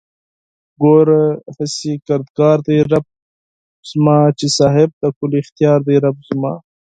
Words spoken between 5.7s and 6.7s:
دئ رب زما